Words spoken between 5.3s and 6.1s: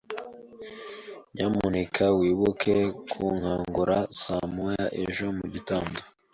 mugitondo.